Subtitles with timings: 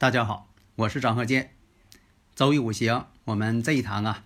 [0.00, 1.50] 大家好，我是张鹤剑。
[2.34, 4.24] 周易五行，我们这一堂啊，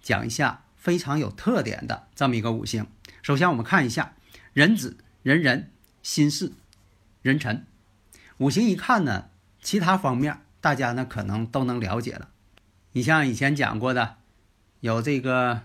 [0.00, 2.86] 讲一下非常有特点的这么一个五行。
[3.24, 4.14] 首先，我们看一下
[4.52, 6.54] 壬子、壬人、辛巳、
[7.22, 7.66] 壬辰。
[8.36, 9.30] 五行一看呢，
[9.60, 12.28] 其他方面大家呢可能都能了解了。
[12.92, 14.18] 你像以前讲过的，
[14.78, 15.62] 有这个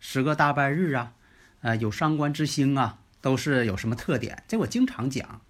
[0.00, 1.12] 十个大拜日啊，
[1.60, 4.42] 呃，有伤官之星啊，都是有什么特点？
[4.48, 5.42] 这我经常讲。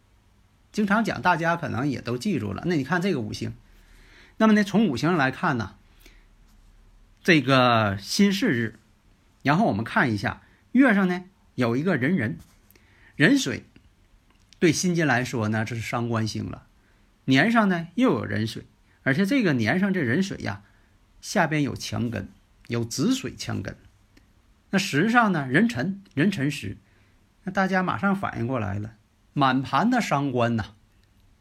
[0.72, 2.62] 经常讲，大家可能也都记住了。
[2.66, 3.54] 那你看这个五行，
[4.36, 5.74] 那么呢，从五行上来看呢，
[7.22, 8.78] 这个辛巳日，
[9.42, 11.24] 然后我们看一下月上呢
[11.56, 12.38] 有一个壬人，
[13.16, 13.64] 壬水，
[14.58, 16.66] 对辛金来说呢这是伤官星了。
[17.24, 18.64] 年上呢又有壬水，
[19.02, 20.62] 而且这个年上这壬水呀，
[21.20, 22.28] 下边有强根，
[22.68, 23.76] 有子水强根。
[24.70, 26.76] 那时上呢壬辰，壬辰时，
[27.42, 28.94] 那大家马上反应过来了。
[29.40, 30.74] 满盘的伤官呐，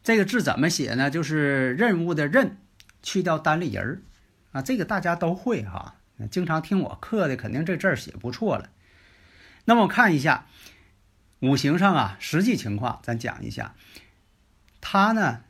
[0.01, 1.09] 这个字怎么写呢？
[1.09, 2.55] 就是任务的任，
[3.03, 4.01] 去掉单立人儿
[4.53, 5.95] 啊，这个大家都会哈。
[6.31, 8.69] 经常听我课的，肯定这字儿写不错了。
[9.65, 10.47] 那么我看一下
[11.41, 13.75] 五行上啊，实际情况咱讲一下。
[14.79, 15.43] 他呢，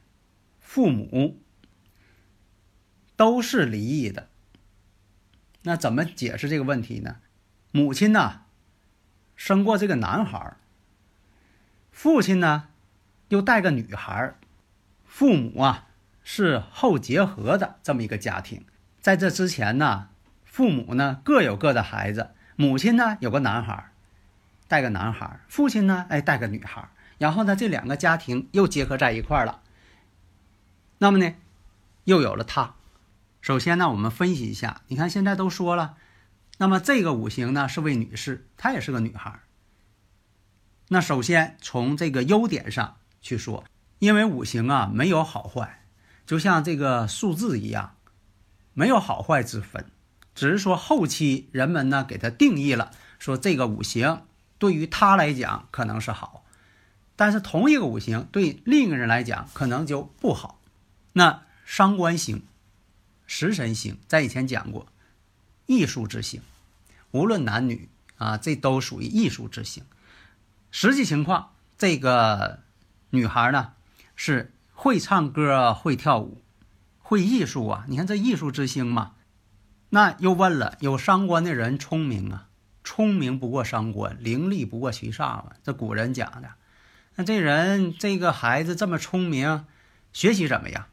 [0.60, 1.40] 父母
[3.16, 4.28] 都是离异的。
[5.62, 7.18] 那怎么解释这个问题呢？
[7.72, 8.42] 母亲呢，
[9.36, 10.58] 生过这个男孩儿。
[12.02, 12.70] 父亲呢，
[13.28, 14.34] 又带个女孩
[15.04, 15.90] 父母啊
[16.24, 18.64] 是后结合的这么一个家庭。
[19.02, 20.08] 在这之前呢，
[20.46, 23.92] 父母呢各有各的孩子，母亲呢有个男孩
[24.70, 26.88] 带个男孩父亲呢哎带个女孩
[27.18, 29.60] 然后呢这两个家庭又结合在一块了。
[31.00, 31.36] 那么呢，
[32.06, 32.76] 又有了他。
[33.42, 35.98] 首先呢，我们分析一下，你看现在都说了，
[36.60, 39.42] 那么这个五行呢是位女士，她也是个女孩
[40.92, 43.64] 那首先从这个优点上去说，
[44.00, 45.86] 因为五行啊没有好坏，
[46.26, 47.96] 就像这个数字一样，
[48.74, 49.86] 没有好坏之分，
[50.34, 54.26] 只是说后期人们呢给它定义了，说这个五行
[54.58, 56.44] 对于他来讲可能是好，
[57.16, 60.60] 但是同一个五行对另一个人来讲可能就不好。
[61.14, 62.42] 那伤官星、
[63.28, 64.88] 食神星在以前讲过，
[65.68, 66.42] 艺术之星，
[67.12, 69.84] 无论男女啊，这都属于艺术之星。
[70.72, 72.60] 实际情况，这个
[73.10, 73.74] 女孩呢
[74.16, 76.44] 是会唱歌、会跳舞、
[77.00, 77.86] 会艺术啊！
[77.88, 79.16] 你看这艺术之星嘛。
[79.90, 82.48] 那又问了，有伤官的人聪明啊，
[82.84, 85.54] 聪明不过伤官，伶俐不过七煞嘛。
[85.64, 86.54] 这古人讲的。
[87.16, 89.66] 那这人这个孩子这么聪明，
[90.14, 90.86] 学习怎么样？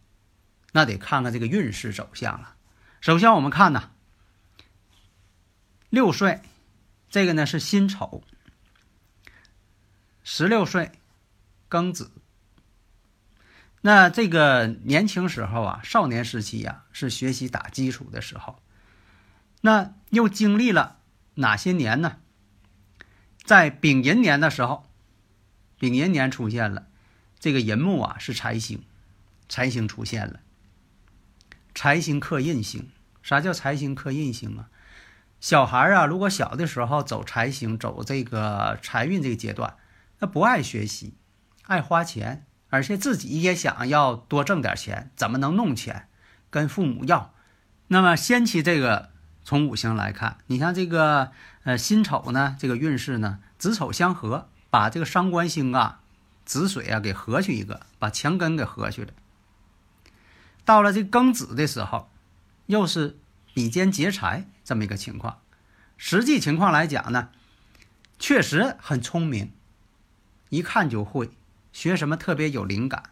[0.72, 2.54] 那得看看这个运势走向了。
[3.00, 3.90] 首先我们看呐，
[5.90, 6.40] 六岁，
[7.10, 8.24] 这个呢是辛丑。
[10.28, 10.90] 十六岁，
[11.70, 12.10] 庚子。
[13.82, 18.60] 那这个年轻时候啊，少年时期呀，是学习打基础的时候。
[19.60, 20.98] 那又经历了
[21.34, 22.18] 哪些年呢？
[23.44, 24.90] 在丙寅年的时候，
[25.78, 26.88] 丙寅年出现了，
[27.38, 28.82] 这个寅木啊是财星，
[29.48, 30.40] 财星出现了。
[31.72, 32.90] 财星克印星，
[33.22, 34.68] 啥叫财星克印星啊？
[35.38, 39.76] 小孩啊，如果小的时候走财星，走这个财运这个阶段。
[40.18, 41.14] 他不爱学习，
[41.64, 46.08] 爱花钱，而且自己也想要多挣点钱，怎么能弄钱？
[46.50, 47.34] 跟父母要。
[47.88, 49.10] 那么先期这个
[49.44, 51.30] 从五行来看，你像这个
[51.64, 56.00] 呃辛丑呢，这个运势呢子丑相合，把这个伤官星啊、
[56.44, 59.12] 子水啊给合去一个，把强根给合去了。
[60.64, 62.10] 到了这庚子的时候，
[62.66, 63.18] 又是
[63.54, 65.38] 比肩劫财这么一个情况。
[65.96, 67.28] 实际情况来讲呢，
[68.18, 69.52] 确实很聪明。
[70.48, 71.30] 一看就会
[71.72, 73.02] 学什么特别有灵感，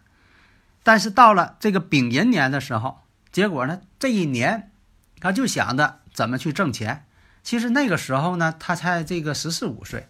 [0.83, 3.01] 但是到了这个丙寅年的时候，
[3.31, 4.71] 结果呢，这一年
[5.19, 7.05] 他就想着怎么去挣钱。
[7.43, 10.07] 其实那个时候呢，他才这个十四五岁，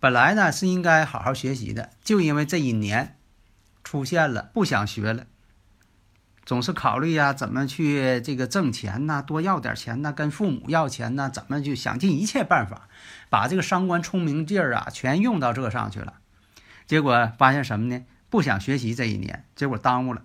[0.00, 3.16] 本来呢是应该好好学习的，就因为这一年
[3.84, 5.26] 出现了不想学了，
[6.44, 12.88] 总是考虑呀，怎么去这个挣钱呐，多要点钱呐，跟父母要钱呐，怎么就想尽一切办法，
[13.28, 16.14] 把这个伤官聪明劲儿啊，全用到这上去了。
[16.90, 18.04] 结果发现什么呢？
[18.30, 20.24] 不想学习这一年，结果耽误了。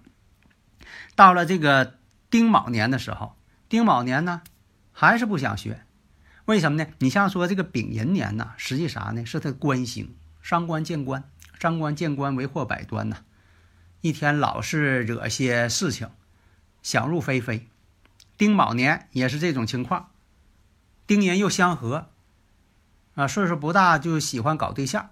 [1.14, 2.00] 到了这个
[2.32, 3.36] 丁卯年的时候，
[3.70, 4.42] 丁卯年呢，
[4.92, 5.86] 还是不想学。
[6.46, 6.90] 为什么呢？
[6.98, 9.24] 你像说这个丙寅年呢，实际啥呢？
[9.28, 11.30] 是他官星，伤官见官，
[11.60, 13.18] 伤官见官为祸百端呐。
[14.02, 16.10] 一天老是惹些事情，
[16.82, 17.68] 想入非非。
[18.40, 20.10] 丁卯年也是这种情况，
[21.06, 22.10] 丁寅又相合，
[23.14, 25.12] 啊，岁数不大就喜欢搞对象，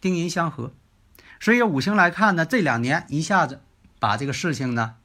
[0.00, 0.72] 丁寅相合，
[1.40, 3.60] 所以五行来看呢，这两年一下子
[3.98, 4.96] 把这个事情呢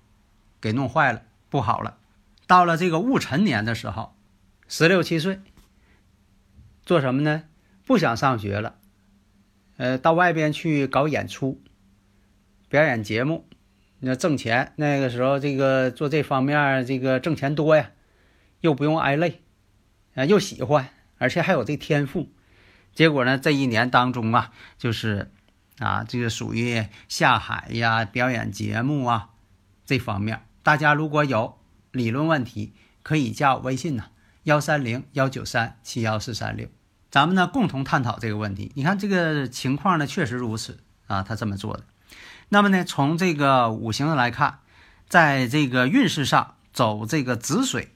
[0.62, 1.98] 给弄坏了，不好了。
[2.46, 4.16] 到了这个戊辰年的时候，
[4.68, 5.40] 十六七岁，
[6.86, 7.44] 做什么呢？
[7.86, 8.76] 不想上学了，
[9.78, 11.62] 呃，到外边去搞演出。
[12.70, 13.46] 表演节目，
[14.00, 14.74] 那挣钱。
[14.78, 17.92] 那个时候，这个做这方面，这个挣钱多呀，
[18.62, 19.42] 又不用挨累，
[20.16, 22.30] 啊，又喜欢，而且还有这天赋。
[22.94, 25.32] 结果呢，这一年当中啊，就是
[25.80, 29.30] 啊，这个属于下海呀、表演节目啊
[29.86, 30.46] 这方面。
[30.62, 31.58] 大家如果有
[31.92, 34.06] 理论问题，可以加我微信呢，
[34.44, 36.70] 幺三零幺九三七幺四三六，
[37.10, 38.72] 咱们呢共同探讨这个问题。
[38.76, 41.84] 你看这个情况呢，确实如此啊，他这么做的。
[42.50, 44.60] 那么呢，从这个五行上来看，
[45.10, 47.90] 在这个运势上走这个子水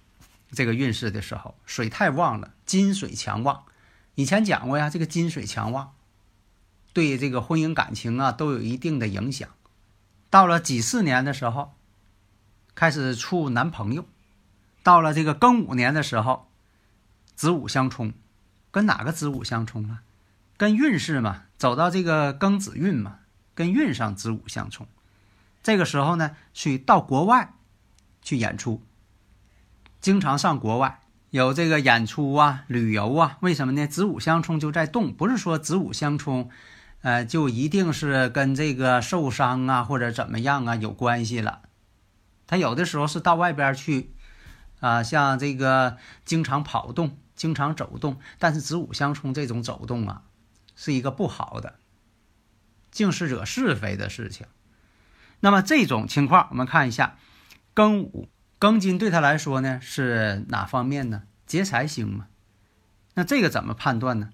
[0.52, 3.64] 这个运势的时候，水太旺了，金水强旺。
[4.18, 5.94] 以前讲过呀，这个金水强旺，
[6.92, 9.48] 对这个婚姻感情啊都有一定的影响。
[10.32, 11.76] 到了己巳年的时候，
[12.74, 14.06] 开始处男朋友；
[14.82, 16.50] 到了这个庚午年的时候，
[17.36, 18.12] 子午相冲，
[18.72, 20.02] 跟哪个子午相冲啊？
[20.58, 23.20] 跟运势嘛，走到这个庚子运嘛。
[23.54, 24.88] 跟运上子午相冲，
[25.62, 27.54] 这个时候呢，去到国外
[28.24, 28.82] 去演出，
[30.02, 33.38] 经常上国外有这个演出啊、旅游啊。
[33.42, 33.86] 为什么呢？
[33.88, 36.50] 子午相冲就在动，不是说子午相冲，
[37.02, 41.62] 呃，就一定是跟这个受伤啊或者怎么样啊有关系了。
[42.46, 44.14] 他有的时候是到外边去
[44.80, 50.24] 啊，像这个经常跑动、经常走动，但是子午相冲这种走动啊，
[50.76, 51.76] 是一个不好的。
[52.90, 54.48] 竟是惹是非的事情。
[55.42, 57.18] 那么这种情况，我们看一下，
[57.76, 58.28] 庚午
[58.60, 61.24] 庚金对他来说呢是哪方面呢？
[61.46, 62.28] 劫财星嘛。
[63.14, 64.32] 那这个怎么判断呢？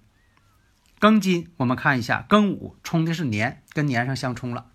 [0.99, 4.67] 庚金我们看一下，庚午冲的是年，跟年上相冲了，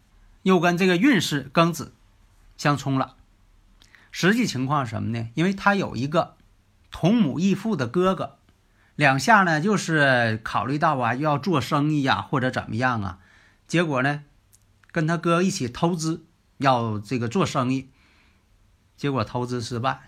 [0.42, 1.94] 又跟这个运势庚子
[2.58, 3.16] 相冲了。
[4.10, 5.28] 实际情况是什么呢？
[5.34, 6.36] 因为他有一个
[6.90, 8.38] 同母异父的哥哥，
[8.96, 13.18] 两下呢就是考虑到啊要做生意呀或者怎么样啊。
[13.66, 14.24] 结果呢，
[14.92, 16.26] 跟他哥一起投资，
[16.58, 17.90] 要这个做生意，
[18.98, 20.00] 结果投资失败。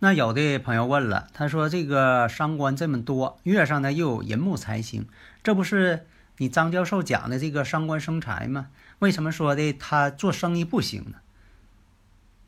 [0.00, 5.06] 那有的朋友问了，他说：“这个伤官这么多，月上呢又有寅木财星，
[5.42, 8.68] 这不是你张教授讲的这个伤官生财吗？
[8.98, 11.18] 为什么说的他做生意不行呢？”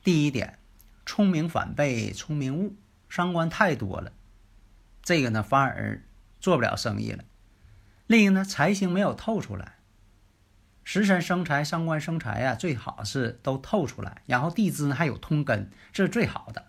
[0.03, 0.59] 第一点，
[1.05, 2.75] 聪明反被聪明误，
[3.09, 4.11] 伤官太多了，
[5.01, 6.03] 这个呢反而
[6.39, 7.23] 做不了生意了。
[8.05, 9.76] 另一个呢，财星没有透出来。
[10.89, 16.67] 食神生财，伤官生财呀，最好是都透出来，然后地支呢还有通根，这是最好的。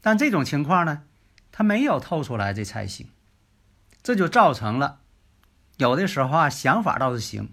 [0.00, 1.02] 但这种情况呢，
[1.50, 3.08] 它没有透出来这财星，
[4.04, 5.00] 这就造成了
[5.78, 7.52] 有的时候啊，想法倒是行，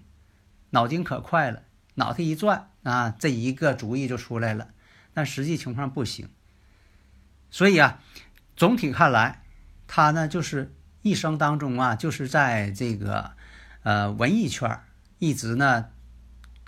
[0.70, 4.68] 脑筋可快了，脑袋一转啊，这一个主意就出来了，
[5.14, 6.28] 但实际情况不行。
[7.50, 8.00] 所以啊，
[8.54, 9.42] 总体看来，
[9.88, 13.32] 他呢就是一生当中啊，就是在这个
[13.82, 14.84] 呃文艺圈儿。
[15.18, 15.90] 一直呢，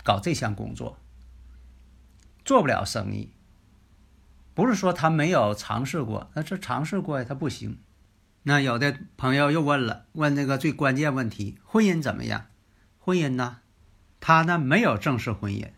[0.03, 0.97] 搞这项工作，
[2.43, 3.31] 做不了生意。
[4.55, 7.79] 不是说他没有尝试过，那这尝试过呀，他不行。
[8.43, 12.47] 那有的朋友又问了，问这个最关键问题：婚姻怎么样？
[12.97, 13.59] 婚姻呢？
[14.19, 15.69] 他呢没有正式婚姻，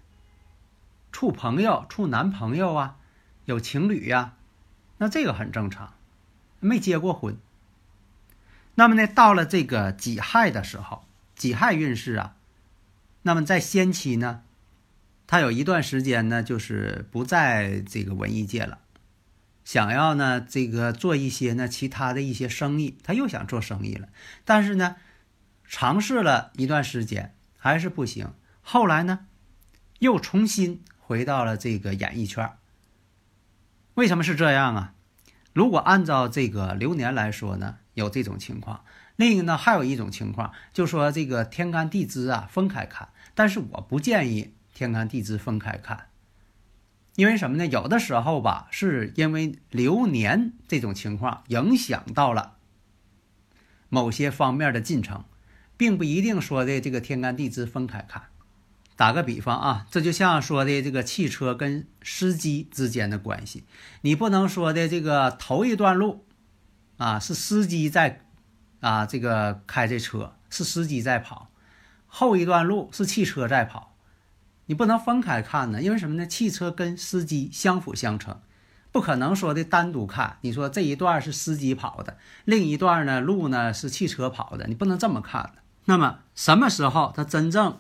[1.12, 2.98] 处朋友、处男朋友啊，
[3.46, 4.36] 有情侣呀，
[4.98, 5.94] 那这个很正常，
[6.60, 7.38] 没结过婚。
[8.76, 11.04] 那么呢，到了这个己亥的时候，
[11.36, 12.38] 己亥运势啊。
[13.24, 14.44] 那么在先期呢，
[15.28, 18.80] 他有一段时间呢，就是不在这个文艺界了，
[19.64, 24.10] 想要呢这个做一些呢其他的一些生意，他又想做生意了，
[24.44, 24.96] 但是呢，
[25.66, 29.28] 尝试了一段时间还是不行，后来呢，
[30.00, 32.52] 又重新回到了这个演艺圈。
[33.94, 34.94] 为什么是这样啊？
[35.54, 38.84] 如果按照这个流年来说呢，有这种情况。
[39.22, 46.08] 另一个呢，还有一种情况，就说这个天干地支啊分开看，但是我不建议天干地支分开看。
[47.18, 47.68] 因为什么呢？
[47.68, 52.54] 有的时候吧，是因为流年这种情况影响到了
[53.90, 55.24] 某些方面的进程，
[55.78, 58.24] 并不一定说的这个天干地支分开看。
[58.96, 63.66] 打个比方啊，这就像说的这个汽车跟司机之间的关系，
[64.02, 66.26] 你不能说的这个头一段路
[66.98, 68.26] 啊是司机在
[68.82, 71.50] 啊这个开这车是司机在跑，
[72.06, 73.96] 后一段路是汽车在跑。
[74.66, 76.26] 你不能分开看呢，因为什么呢？
[76.28, 78.40] 汽车跟司机相辅相成，
[78.92, 80.38] 不可能说的单独看。
[80.42, 85.54] 你说这一段是司机跑的，另一段呢路呢是汽车跑的，你不能这么看
[85.86, 87.80] 那么什么时候它真正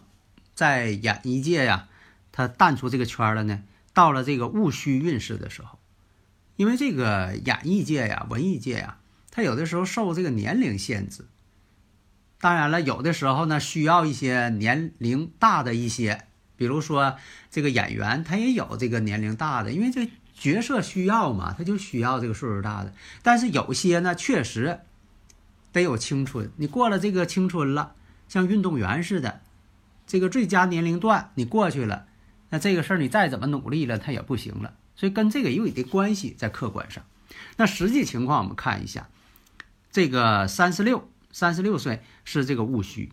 [0.53, 1.88] 在演艺界呀，
[2.31, 3.63] 它淡出这个圈了呢？
[3.93, 5.77] 到了这个戊戌运势的时候，
[6.55, 8.98] 因为这个演艺界呀、文艺界呀，
[9.31, 11.25] 他有的时候受这个年龄限制。
[12.39, 16.25] 当然了，有的时候呢需要一些年龄大的一些。
[16.57, 17.17] 比如说，
[17.50, 22.93] 这个演员他也有这个年龄大的，因为这角色需要嘛，他就需要这个岁数大的。
[23.23, 24.81] 但是有些呢，确实
[25.71, 26.51] 得有青春。
[26.57, 27.95] 你过了这个青春了，
[28.27, 29.41] 像运动员似的，
[30.05, 32.05] 这个最佳年龄段你过去了，
[32.51, 34.75] 那这个事儿你再怎么努力了，他也不行了。
[34.95, 37.03] 所以跟这个有一定关系，在客观上。
[37.57, 39.09] 那实际情况我们看一下，
[39.91, 43.12] 这个三十六，三十六岁是这个戊戌。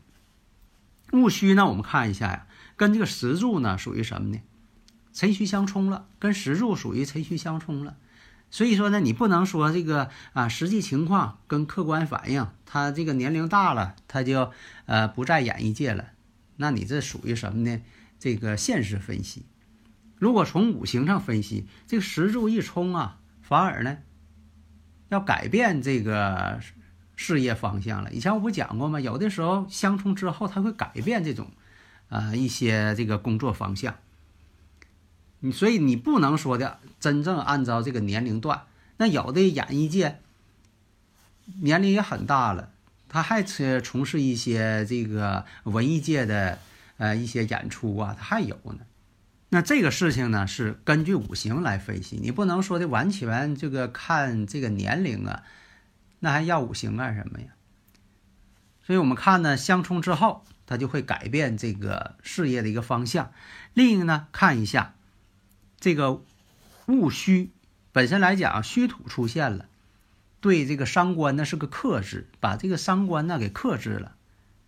[1.12, 2.46] 戊戌呢，我们看一下呀。
[2.76, 4.40] 跟这个石柱呢，属于什么呢？
[5.12, 7.96] 辰戌相冲了，跟石柱属于辰戌相冲了。
[8.50, 14.52] 所以说呢，你不能说这个啊，实际情况跟客观反应，他这个年龄大了，他就
[14.86, 16.10] 呃不在演艺界了。
[16.56, 17.82] 那你这属于什么呢？
[18.20, 19.44] 这个现实分析。
[20.16, 23.98] 如果从五行上分析，这个石柱一冲啊，反而呢
[25.08, 26.60] 要改变这个
[27.16, 28.12] 事业方向了。
[28.12, 29.00] 以前我不讲过吗？
[29.00, 31.48] 有的时候相冲之后，他会改变这种。
[32.10, 33.94] 啊，一些这个工作方向，
[35.40, 38.62] 你所以你不能说的真正按照这个年龄段。
[38.96, 40.18] 那有的演艺界
[41.60, 42.70] 年龄也很大了，
[43.10, 46.58] 他还去从事一些这个文艺界的
[46.96, 48.78] 呃一些演出啊，他还有呢。
[49.48, 55.42] 那这个事情呢是根据五行来分析，你不能说的完全这个看这个年龄啊，
[56.20, 57.48] 那还要五行干什么呀？
[58.84, 60.44] 所以我们看呢，相冲之后。
[60.70, 63.32] 它就会改变这个事业的一个方向。
[63.72, 64.94] 另一个呢，看一下
[65.80, 66.22] 这个
[66.84, 67.52] 戊戌
[67.90, 69.64] 本身来讲，戌土出现了，
[70.42, 74.16] 对这个伤官呢是个克制，把这个伤官呢给克制了，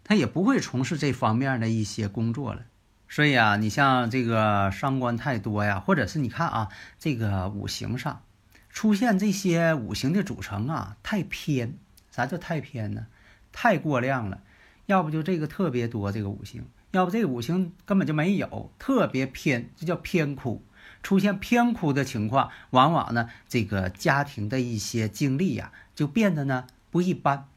[0.02, 2.62] 他也不会从事这方面的一些工作了。
[3.12, 6.68] 所以啊，你像这个伤官太多呀，或者是你看啊，
[7.00, 8.22] 这个五行上
[8.70, 11.74] 出现这些五行的组成啊太偏，
[12.12, 13.08] 啥叫太偏呢？
[13.52, 14.40] 太过量了。
[14.86, 16.62] 要不就这个特别多，这个五行；
[16.92, 20.62] 要不这个五行根本就没有，特别偏，这叫偏枯。
[21.02, 27.48] 出现偏枯的情况，往往呢，这个家庭的一些经历呀，就变得呢不一般。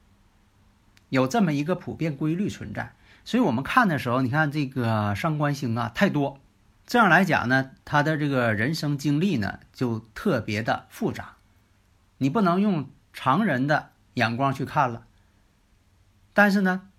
[1.09, 2.93] 有这么一个普遍规律存在，
[3.25, 6.39] 所以我们看的时候，你看这个上官星啊太多，
[6.85, 11.37] 这样来讲呢，他的这个人生经历呢就特别的复杂，
[12.17, 15.05] 你不能用常人的眼光去看了。
[16.33, 16.89] 但是呢。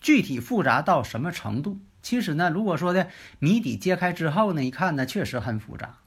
[0.00, 1.80] 具体复杂到什么程度？
[2.02, 3.08] 其实呢，如果说的
[3.40, 5.98] 谜底揭开之后呢，一看呢，确实很复杂。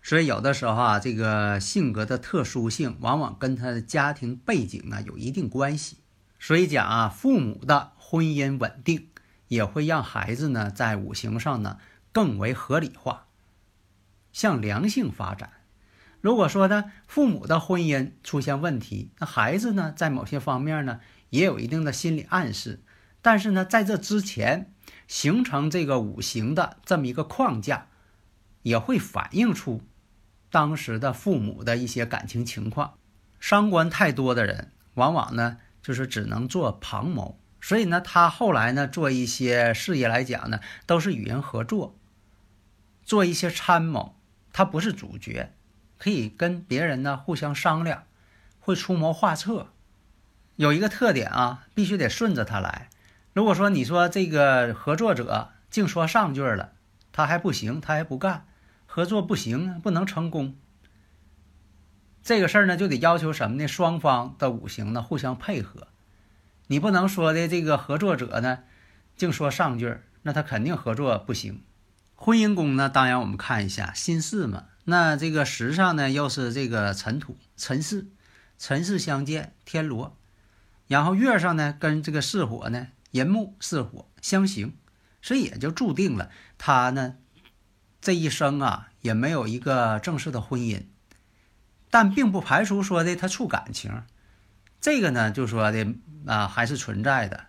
[0.00, 5.96] 所以有的时候啊，这个性格的特殊性，往往跟他的家庭背景呢有一定关系。
[6.42, 9.10] 所以讲啊，父母的婚姻稳定，
[9.46, 11.78] 也会让孩子呢在五行上呢
[12.10, 13.26] 更为合理化，
[14.32, 15.52] 向良性发展。
[16.20, 20.98] 如果说呢，父母的婚姻出现问题，那孩子呢在某些方面呢
[21.30, 22.82] 也有一定的心理暗示。
[23.20, 24.74] 但是呢，在这之前
[25.06, 27.86] 形成这个五行的这么一个框架，
[28.62, 29.80] 也会反映出
[30.50, 32.94] 当时的父母的一些感情情况。
[33.38, 41.98] 伤官太多的人，往往呢就是只能做旁谋，所以呢，他后来呢做一些事业来讲呢，都是与人合作，
[43.04, 44.16] 做一些参谋，
[44.52, 45.52] 他不是主角，
[45.98, 48.04] 可以跟别人呢互相商量，
[48.60, 49.68] 会出谋划策。
[50.56, 52.88] 有一个特点啊，必须得顺着他来。
[53.32, 56.72] 如果说你说这个合作者净说上句了，
[57.10, 58.46] 他还不行，他还不干，
[58.86, 60.56] 合作不行，不能成功。
[62.32, 63.68] 这个事儿呢，就得要求什么呢？
[63.68, 65.86] 双方的五行呢互相配合。
[66.68, 68.60] 你不能说的这个合作者呢
[69.16, 71.62] 净说上句，那他肯定合作不行。
[72.14, 78.10] 婚姻宫呢，当然我们看一下辛巳嘛，那这个时上呢又是这个尘土尘巳，
[78.58, 80.16] 尘巳相见天罗，
[80.86, 82.88] 然后月上呢跟这个巳火呢。
[83.10, 84.74] 寅木巳火相刑，
[85.20, 87.16] 所以也就注定了他呢
[88.00, 90.86] 这一生啊也没有一个正式的婚姻，
[91.92, 94.02] 但并不排除说的他处感情。
[94.80, 95.86] 这个呢，就说的
[96.24, 97.48] 啊，还是存在的。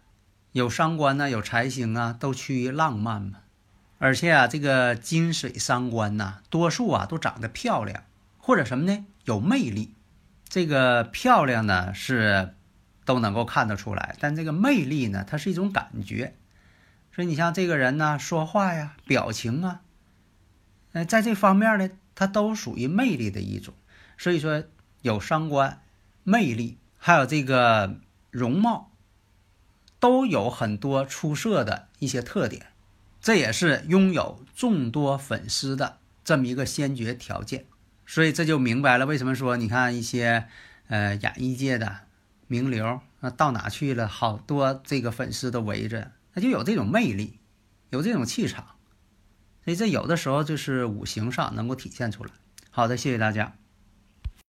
[0.51, 3.39] 有伤官呢，有财星啊，都趋于浪漫嘛。
[3.99, 8.03] 而且啊，这个金水伤官呐，多数啊都长得漂亮，
[8.37, 9.05] 或者什么呢？
[9.23, 9.93] 有魅力。
[10.49, 12.53] 这个漂亮呢是
[13.05, 16.35] 都能够看得出来，但这个魅力呢，它是一种感觉。
[17.15, 19.79] 所以你像这个人呢，说话呀，表情啊，
[20.91, 23.73] 呃，在这方面呢，它都属于魅力的一种。
[24.17, 24.63] 所以说，
[25.01, 25.81] 有伤官，
[26.23, 27.99] 魅力，还有这个
[28.31, 28.91] 容貌，
[29.99, 32.67] 都有很多出色的一些特点。
[33.21, 37.65] 这也是拥有众多粉丝的这么一个先决条件，
[38.05, 40.47] 所以这就明白了为什么说你看一些
[40.87, 41.99] 呃演艺界的
[42.47, 47.39] 名流，那到哪去了，好多这个粉丝都围着，那就有这种魅力，
[47.91, 48.75] 有这种气场，
[49.63, 52.31] 所以这有的时候就是五行上能够体现出来。
[52.71, 53.55] 好的，谢谢大家。